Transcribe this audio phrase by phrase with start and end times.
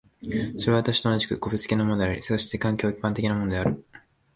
[0.57, 3.85] それは私と同じく個別的なものであり、そして環境は一般的なものである。